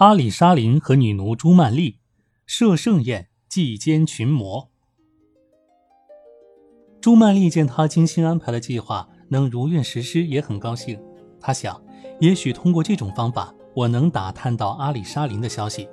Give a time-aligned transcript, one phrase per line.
[0.00, 1.98] 阿里沙林和女奴朱曼丽
[2.46, 4.70] 设盛宴祭奸群魔。
[7.02, 10.98] 朱曼丽见他精心安排的计划能如愿实施，也很高兴。
[11.38, 11.84] 他想，
[12.18, 15.86] 也许通过这种方法，我能打探到阿里沙林的消息。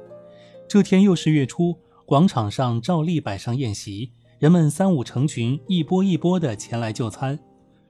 [0.69, 7.37] 这天又是月初，广场上照例摆上宴席，人们三五成群，一波一波的前来就餐。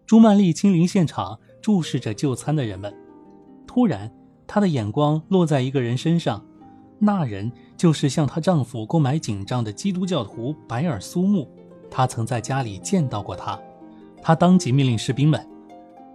[0.07, 2.91] 朱曼丽亲临现场，注视着就餐的人们。
[3.67, 4.11] 突然。
[4.47, 6.43] 她的眼光落在一个人身上，
[6.97, 11.47] 那人就是向她丈夫购买锦帐的基督教徒白尔苏木。
[11.89, 13.57] 他曾在家里见到过他。
[14.21, 15.47] 他当即命令士兵们：“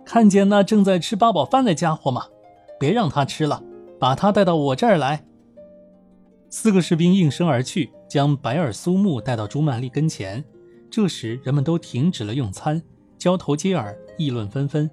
[0.05, 2.27] 看见那正在吃八宝饭的家伙吗？
[2.79, 3.63] 别让他吃了，
[3.99, 5.25] 把他带到我这儿来。”
[6.51, 10.45] 四个士兵应声而去，将白尔苏木带到朱曼丽跟前。
[10.91, 12.83] 这时，人们都停止了用餐，
[13.17, 14.91] 交头接耳，议论纷纷。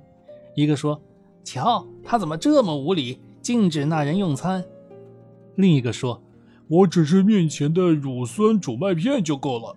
[0.55, 1.01] 一个说
[1.43, 4.63] ：“瞧，他怎么这么无礼？”禁止那人用餐。
[5.55, 6.21] 另一个说
[6.67, 9.75] ：“我只是面前的乳酸煮麦片就够了。”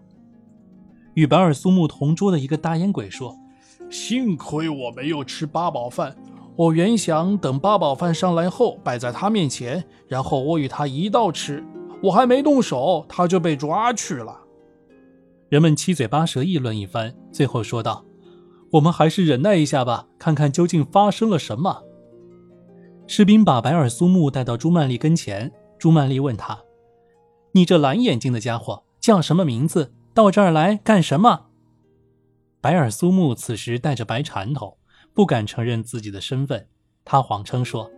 [1.14, 3.36] 与白尔苏木同桌的一个大烟鬼说
[3.91, 6.16] ：“幸亏我没有吃八宝饭，
[6.56, 11.64] 我原想等八宝饭上来后摆在他面前，然后我与他一道吃。
[12.02, 14.41] 我还没动手，他就被抓去了。”
[15.50, 18.04] 人们七嘴八舌议论一番，最后说道
[18.72, 21.82] ：“我们还是忍耐一下吧，看看究竟发生了什么。”
[23.06, 25.53] 士兵把白尔苏木带到朱曼丽跟前。
[25.78, 26.62] 朱曼丽问他
[27.53, 29.92] ：“你这蓝眼睛的家伙叫什么名字？
[30.14, 31.47] 到这儿来干什么？”
[32.62, 34.78] 白尔苏木此时带着白缠头，
[35.12, 36.69] 不敢承认自己的身份。
[37.05, 37.91] 他谎称说：“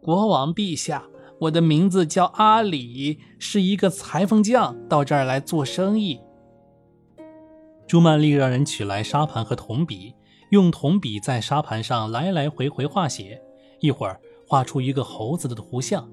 [0.00, 1.04] 国王陛下，
[1.40, 6.20] 我的名字叫阿里，是一个裁缝匠，到这儿来做生意。”
[7.86, 10.14] 朱曼丽让人取来沙盘和铜笔，
[10.50, 13.42] 用铜笔在沙盘上来来回回画写。
[13.84, 14.18] 一会儿
[14.48, 16.08] 画出一个猴子的图像，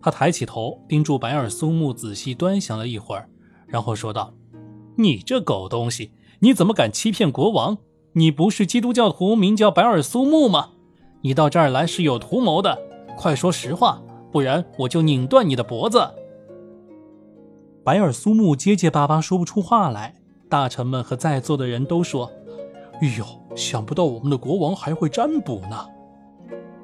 [0.00, 3.28] 他抬起头盯住白尔苏木，仔细端详了一会儿，
[3.66, 4.32] 然后说道
[4.96, 7.78] ：“你这狗东西，你怎么敢欺骗国王？
[8.12, 10.70] 你不是基督教徒，名叫白尔苏木吗？
[11.22, 12.78] 你到这儿来是有图谋的，
[13.16, 16.08] 快说实话，不然我就拧断你的脖子。”
[17.82, 20.14] 白尔苏木结结巴巴说不出话来。
[20.48, 22.30] 大臣们和在座的人都说
[23.02, 23.24] ：“哎呦，
[23.56, 25.84] 想不到我们的国王还会占卜呢。”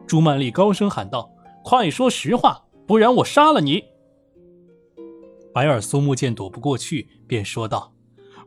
[0.06, 1.31] 朱曼丽高声喊道
[1.65, 3.84] ：“快说实话，不然我杀了你！”
[5.53, 7.94] 白尔苏木见躲不过去，便说道：“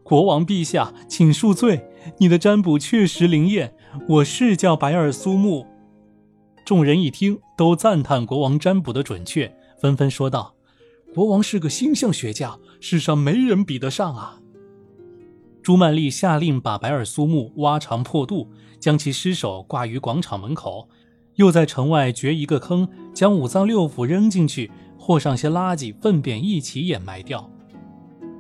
[0.04, 3.74] 国王陛下，请恕罪，你的占卜确实灵验，
[4.08, 5.66] 我是叫白尔苏木。”
[6.66, 10.54] 众人一听，都赞叹国王占卜的准确，纷纷说道
[11.16, 14.40] ：“国王是个星象学家，世上没人比得上啊！”
[15.64, 20.90] 朱曼丽下令把白尔苏木挖肠破肚，将其尸首挂于广场门口。
[21.38, 27.50] 又在城外掘一个坑，将五脏六腑扔进去，和上些垃圾、粪便一起掩埋掉。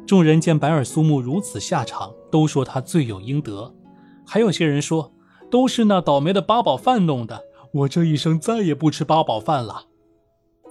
[0.06, 3.74] 众人见白尔苏木如此下场，都说他罪有应得。
[4.26, 5.14] 还有些人说，
[5.52, 7.44] 都是那倒霉的八宝饭弄的。
[7.74, 9.86] 我这一生再也不吃八宝饭了。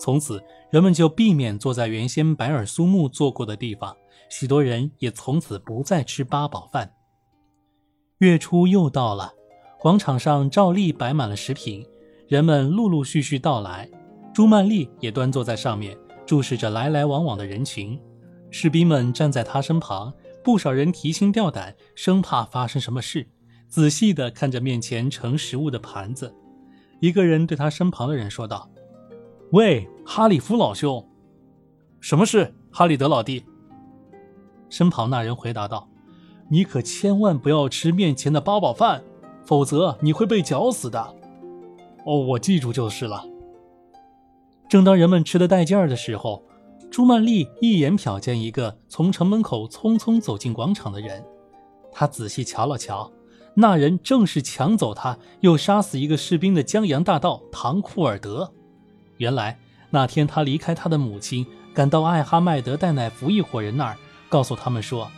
[0.01, 3.97] 从此，人们就避免坐在原先白尔苏木坐过的地方。
[4.29, 6.93] 许多人也从此不再吃八宝饭。
[8.19, 9.35] 月初又到了，
[9.79, 11.87] 广场上照例摆满了食品。
[12.29, 13.89] 人们陆陆续续到来，
[14.35, 17.97] 朱曼丽也端坐在上面，注视着来来往往的人群。
[18.51, 23.29] 士兵们站在他身旁，不少人提心吊胆，生怕发生什么事，
[23.69, 26.35] 仔细地看着面前盛食物的盘子。
[26.99, 28.69] 一个人对他身旁的人说道
[29.53, 31.09] ：“喂，哈里夫老兄，
[32.01, 32.53] 什么事？
[32.73, 33.45] 哈里德老弟。”
[34.69, 35.89] 身旁那人回答道
[36.51, 39.05] ：“你可千万不要吃面前的八宝饭，
[39.45, 41.15] 否则你会被绞死的。”
[42.07, 43.25] 哦，我记住就是了。
[44.69, 46.41] 正当人们吃得带劲儿的时候，
[46.89, 51.25] 朱曼丽一眼瞟见一个从城门口匆匆走进广场的人。
[51.91, 53.11] 她仔细瞧了瞧，
[53.55, 58.53] 那人正是抢走他又杀死一个士兵的江洋大盗唐库尔德。
[59.17, 59.59] 原来
[59.91, 61.45] 那天他离开他的母亲，
[61.75, 63.97] 赶到艾哈迈德戴乃福一伙人那儿，
[64.29, 65.11] 告诉他们说：“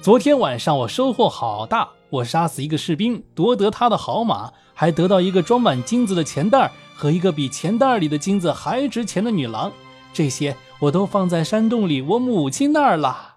[0.00, 9.72] 昨天晚上我收获好大。”我杀死一个士兵，夺得他的好马，还得到一个装满金子的钱袋和一个比钱袋里的金子还值钱的女郎。
[10.12, 13.36] 这些我都放在山洞里我母亲那儿了。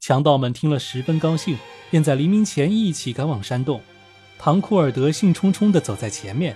[0.00, 1.56] 强盗们听了十分高兴，
[1.90, 3.80] 便在黎明前一起赶往山洞。
[4.38, 6.54] 唐库尔德兴冲冲地走在前面。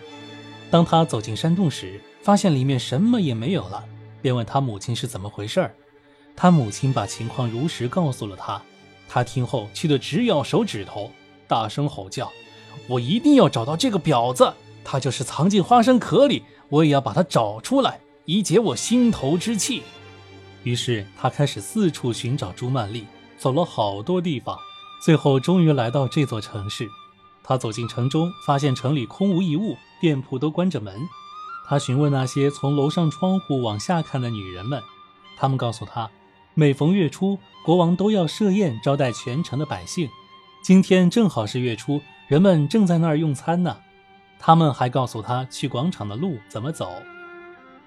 [0.70, 3.82] 当他走进山洞时，发现里面什么也没有了，
[4.20, 5.75] 便问他母亲是怎么回事儿。
[6.37, 8.61] 他母亲把情况如实告诉了他。
[9.12, 11.11] 他听后气得直咬手指头，
[11.49, 12.31] 大声吼叫
[12.87, 14.55] ：“我一定要找到这个婊子！
[14.85, 19.83] 他就是藏进花生壳里，我也要把他找出来，以解我心头之气。
[20.62, 23.05] 于是他开始四处寻找朱曼丽，
[23.37, 24.57] 走了好多地方，
[25.05, 26.89] 最后终于来到这座城市。
[27.43, 30.95] 他走进城中，发现城里空无一物，店铺都关着门。
[31.67, 34.81] 他询问那些从楼上窗户往下看的女人们，
[35.37, 36.09] 她们告诉他，
[36.55, 40.08] 每逢月初，国王都要设宴招待全城的百姓。
[40.62, 43.76] 今天正好是月初，人们正在那儿用餐呢。
[44.38, 46.91] 他们还告诉他去广场的路怎么走。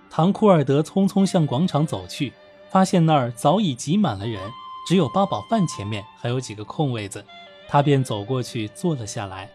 [0.10, 2.34] 唐库尔德匆匆向广场走去。
[2.72, 4.52] 发现那儿早已挤满了人，
[4.88, 7.24] 只有八宝饭前面还有几个空位子，
[7.68, 9.48] 他便走过去坐了下来。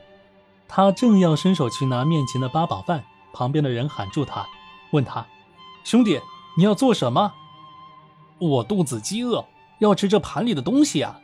[0.69, 3.03] 他正要伸手去拿面前的八宝饭，
[3.33, 4.47] 旁边的人喊住他，
[4.93, 5.27] 问他
[5.83, 6.21] ：“兄弟，
[6.57, 7.33] 你要做什么
[8.39, 9.45] ？”“我肚子饥饿，
[9.79, 11.21] 要吃这盘里的东西啊！”“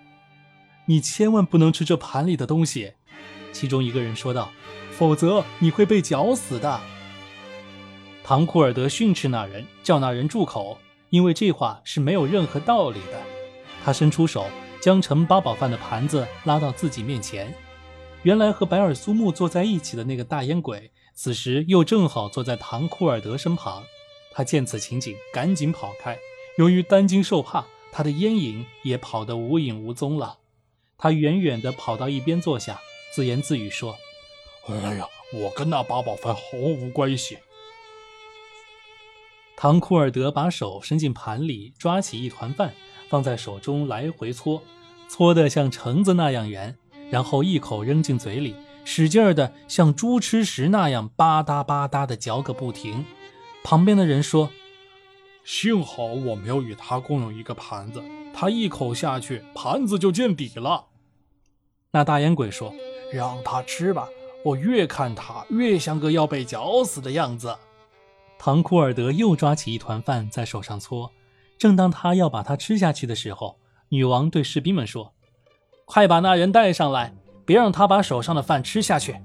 [0.86, 2.92] 你千万不能吃这盘里的东西。”
[3.52, 4.50] 其中一个人说道
[4.96, 6.80] ，“否则你会被绞死的。”
[8.24, 10.78] 唐库尔德训斥那人，叫那人住口。
[11.10, 13.22] 因为这话是没有任何道理的，
[13.84, 14.46] 他伸出手
[14.80, 17.54] 将盛八宝饭的盘子拉到自己面前。
[18.24, 23.84] 原来和白尔苏木坐在一起的那个大烟鬼，此时又正好坐在唐库尔德身旁。
[24.32, 26.18] 他见此情景，赶紧跑开。
[26.56, 30.38] 由于担惊受怕，他的烟瘾也跑得无影无踪了。
[30.96, 32.80] 他远远地跑到一边坐下，
[33.12, 33.96] 自言自语说
[34.68, 37.38] ：“哎呀，我跟那八宝饭毫无关系。
[39.56, 42.72] ”唐库尔德把手伸进盘里，抓起一团饭，
[43.08, 44.62] 放在手中来回搓，
[45.08, 46.76] 搓得像橙子那样圆，
[47.10, 48.54] 然后一口扔进嘴里，
[48.84, 53.04] 使劲儿的像猪吃食那样吧嗒吧嗒的嚼个不停。
[53.64, 54.50] 旁边的人说
[55.44, 58.02] ：“幸好我没有与他共用一个盘子，
[58.32, 60.86] 他一口下去，盘子就见底了。”
[61.92, 62.74] 那大烟鬼说
[63.12, 64.08] ：“让他吃吧，
[64.44, 67.56] 我越看他越像个要被绞死的样子。”
[68.38, 71.12] 唐库尔德又抓起一团饭在手上搓，
[71.56, 73.58] 正当他要把它吃下去的时候，
[73.90, 75.12] 女王对士兵们说
[75.84, 77.14] ：“快把那人带上来，
[77.44, 79.16] 别让他把手上的饭吃下去。”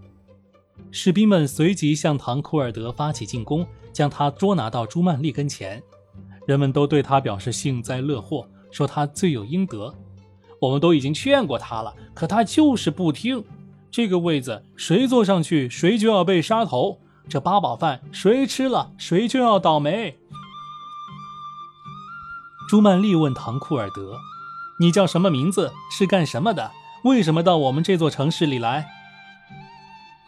[0.92, 5.81] 士兵们随即向唐库尔德发起进攻，将他捉拿到朱曼丽跟前。
[6.49, 9.93] 人们都对他表示幸灾乐祸，说他罪有应得。
[10.59, 13.43] 我们都已经劝过他了，可他就是不听。
[13.91, 17.01] 这个位子谁坐上去，谁就要被杀头。
[17.29, 20.17] 这八宝饭谁吃了，谁就要倒霉。
[22.67, 24.17] 朱曼丽问唐库尔德
[24.81, 25.71] ：“你叫什么名字？
[25.95, 26.71] 是干什么的？
[27.03, 28.89] 为什么到我们这座城市里来？”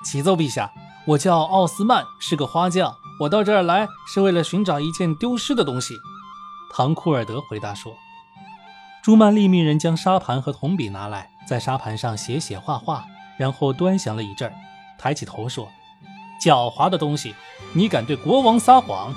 [0.06, 0.71] 启奏陛下，
[1.07, 2.95] 我叫奥斯曼，是个花匠。
[3.21, 5.95] 我到这儿来是为了寻找一件丢失的东西。
[6.73, 7.94] 唐库尔德回答说。
[9.03, 14.56] 朱曼丽命人将沙盘和铜笔拿来，在沙盘上写写画画，然后端详了一阵儿，
[14.97, 15.69] 抬起头说。
[16.41, 17.35] 狡猾的东西，
[17.73, 19.13] 你敢对国王撒谎？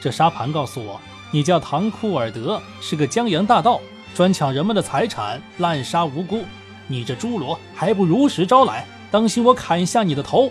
[0.00, 0.98] 这沙盘告诉我，
[1.30, 3.80] 你叫唐库尔德，是个江洋大盗，
[4.14, 6.42] 专抢人们的财产，滥杀无辜。
[6.86, 10.50] 你这侏罗，还不如实招来，当心我砍下你的头！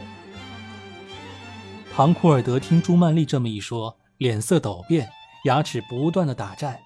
[1.95, 5.09] 唐库尔德听朱曼丽这么一说，脸色陡变，
[5.43, 6.81] 牙齿不断的打颤。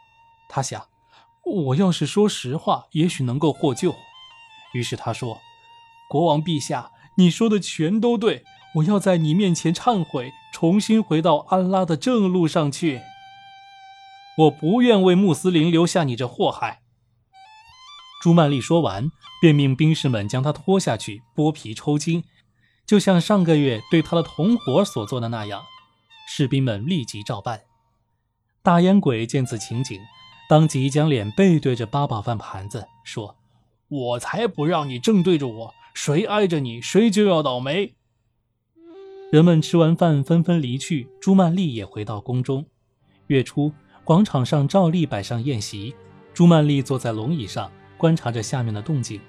[0.50, 0.88] 他想，
[1.44, 3.96] 我要是说实话，也许能够获救。
[4.74, 5.40] 于是他说
[6.10, 8.44] ：“国王陛下，你说的全都对。”
[8.76, 13.02] 我要在你面前忏悔，重新回到安拉的正路上去。
[14.38, 16.82] 我不愿为穆斯林留下你这祸害。
[18.22, 19.10] 朱曼丽说完，
[19.42, 22.24] 便命兵士们将他拖下去剥皮抽筋，
[22.86, 25.64] 就像上个月对他的同伙所做的那样。
[26.28, 27.62] 士兵们立即照办。
[28.68, 29.98] 大烟鬼见此情景，
[30.50, 33.38] 当即将脸背对着八宝饭盘子，说
[33.88, 37.96] ：“我才不让你正对着我，谁挨着你，谁就要倒霉。”
[39.32, 42.66] 人们吃完饭纷纷离去，朱曼丽也回到宫中。
[43.28, 43.72] 月初，
[44.04, 45.96] 广场上照例摆上宴席，
[46.34, 49.22] 朱曼丽坐在龙椅上，观察着下面的动静。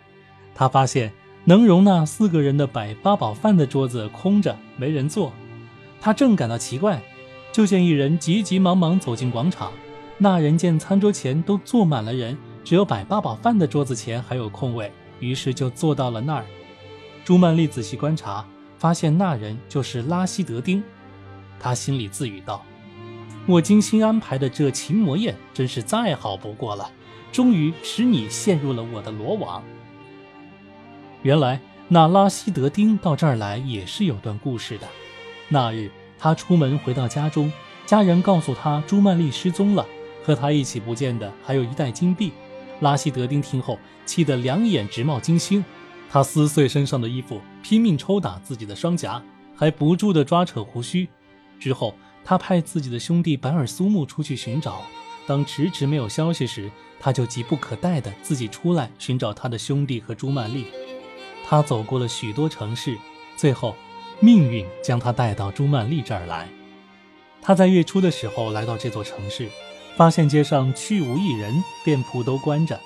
[0.52, 1.12] 她发现
[1.45, 5.33] 能容纳四个人的摆八宝饭的桌子空着，没人坐。
[6.00, 7.00] 她正感到奇怪，
[7.59, 9.73] 就见一人急急忙忙走进广场。
[10.17, 16.47] 那人见餐桌前都坐满了人，只有摆八宝饭的桌子前还有空位，于是就坐到了那儿。
[17.25, 18.47] 朱曼丽仔细观察。
[18.79, 20.81] 发现那人就是拉希德丁，
[21.59, 22.65] 他心里自语道
[23.45, 26.88] ：“我精心安排的这琴魔宴真是再好不过了，
[27.33, 29.65] 终于使你陷入了我的罗网。”
[31.23, 34.87] 原来那拉希德丁到这儿来也是有段故事的。
[35.49, 37.53] 那日他出门回到家中，
[37.87, 39.87] 家人告诉他朱曼丽失踪了，
[40.25, 42.33] 和他一起不见的还有一袋金币。
[42.81, 45.65] 拉希德丁听后气得两眼直冒金星。
[46.11, 49.23] 他撕碎身上的衣服，拼命抽打自己的双颊，
[49.55, 51.09] 还不住地抓扯胡须。
[51.61, 51.95] 之后，
[52.25, 54.83] 他派自己的兄弟白尔苏木出去寻找。
[55.27, 60.65] 当迟迟没有消息时，他就急不可待地自己出来寻找他的兄弟和朱曼丽。
[61.47, 62.97] 他走过了许多城市，
[63.37, 63.75] 最后，
[64.21, 66.49] 命运将他带到朱曼丽这儿来。
[67.41, 69.49] 他在月初的时候来到这座城市，
[69.97, 72.79] 发现街上去无一人，店铺都关着。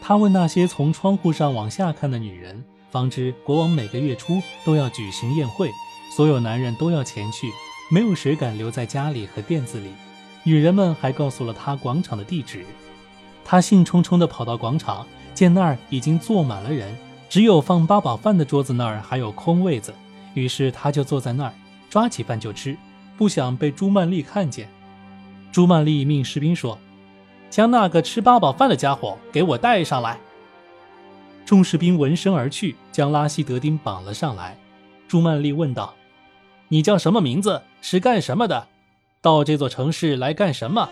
[0.00, 5.70] 他问那些从窗户上往下看的女人，方知国王每个月初都要举行宴会，
[6.16, 7.50] 所有男人都要前去，
[7.90, 9.90] 没有谁敢留在家里和店子里。
[10.42, 12.64] 女人们还告诉了他广场的地址，
[13.44, 16.96] 他兴冲冲地跑到广场，见那儿已经坐满了人，
[17.28, 19.94] 只有放八宝饭的桌子那儿还有空位子，
[20.34, 21.54] 于是他就坐在那儿，
[21.90, 22.76] 抓起饭就吃，
[23.16, 24.68] 不想被朱曼丽看见。
[25.50, 26.78] 朱曼丽命士兵说
[27.50, 30.18] ：“将那个吃八宝饭的家伙给我带上来。”
[31.44, 34.56] 众士兵闻声而去，将拉希德丁绑了上来。
[35.06, 35.94] 朱曼丽问道
[36.68, 37.62] ：“你叫什么名字？
[37.82, 38.68] 是干什么的？”
[39.20, 40.88] 到这座城市来干什么？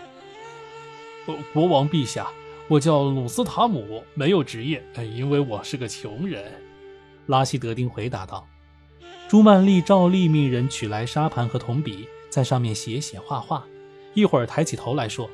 [1.53, 2.27] 国王陛下，
[2.67, 4.83] 我叫鲁斯塔姆，没有职业，
[5.15, 6.51] 因为我是个穷人。
[7.27, 8.45] 拉希德丁回答道。
[9.31, 13.65] 朱曼丽照例命人取来沙盘和铜笔，在上面写写画画。
[14.13, 15.29] 一会儿抬起头来说：“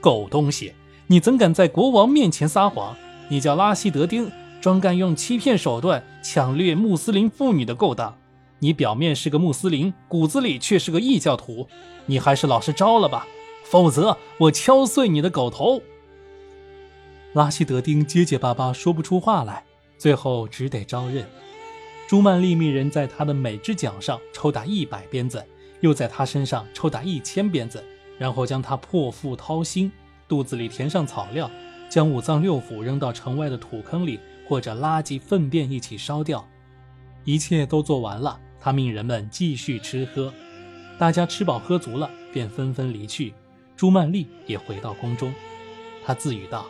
[0.00, 0.72] 狗东西，
[1.06, 2.96] 你怎敢在国王面前撒谎？
[3.28, 8.16] 你叫拉希德丁，专干用欺骗手段抢掠穆斯林妇女的勾当。”
[8.60, 11.68] 你表面是个穆斯林，骨子里却是个异教徒，
[12.06, 13.26] 你还是老实招了吧，
[13.64, 15.82] 否则我敲碎你的狗头！
[17.34, 19.62] 拉希德丁结结巴巴说不出话来，
[19.98, 21.26] 最后只得招认。
[22.06, 25.44] 朱曼丽命人在他的每只脚上抽打一百鞭子，
[25.80, 27.82] 又在他身上抽打一千鞭子，
[28.16, 29.90] 然后将他破腹掏心，
[30.28, 31.50] 肚子里填上草料，
[31.88, 36.46] 将五脏六腑扔到城外的土坑里，或者垃圾粪便一起烧掉。
[37.24, 38.38] 一切都做完了。
[38.60, 40.32] 他命人们继续吃喝，
[40.98, 43.34] 大家吃饱喝足了，便纷纷离去。
[43.76, 45.32] 朱曼丽也回到宫中，
[46.04, 46.66] 她自语道：“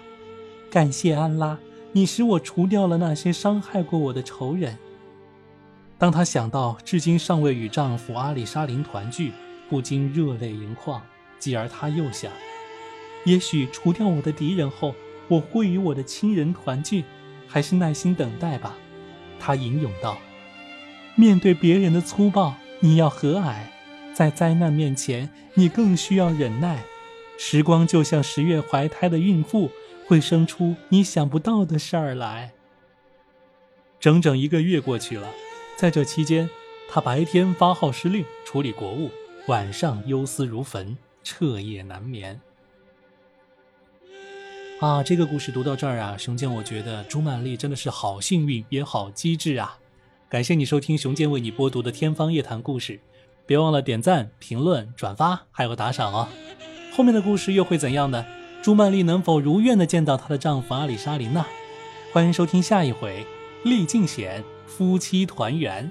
[0.71, 1.59] 感谢安拉，
[1.93, 4.79] 你使我除掉了那些伤害过我的仇人。”
[5.99, 9.33] 当她想到至今尚未与丈夫阿里沙林团聚，
[9.69, 11.03] 不禁热泪盈眶。
[11.39, 12.31] 继而她又想：
[13.25, 14.95] 也许除掉我的敌人后，
[15.29, 17.05] 我会与我的亲人团聚，
[17.47, 18.77] 还是耐心等待吧。
[19.39, 20.19] 她吟咏道。
[21.15, 23.55] 面对别人的粗暴，你要和蔼；
[24.15, 26.85] 在灾难面前，你更需要忍耐。
[27.39, 29.71] 时光就像十月怀胎的孕妇，
[30.07, 32.53] 会生出你想不到的事儿来。
[33.99, 35.29] 整整一个月过去了，
[35.77, 36.49] 在这期间，
[36.89, 39.11] 他白天发号施令，处理国务，
[39.47, 42.41] 晚上忧思如焚，彻夜难眠。
[44.81, 49.79] 啊，这个故事读到这儿啊，熊健，我觉得朱曼丽真的是好幸运，也好机智啊。
[50.31, 52.99] 感谢你收听熊健为你播读的《天方夜谭》故事，
[53.45, 56.27] 别忘了点赞、评论、转发，还有打赏哦。
[56.95, 58.25] 后面的故事又会怎样呢？
[58.63, 61.45] 朱曼丽能否如愿的见到她的丈夫阿里沙林呢？
[62.15, 63.27] 欢迎收听下一回
[63.69, 65.85] 《历尽险夫妻团圆》。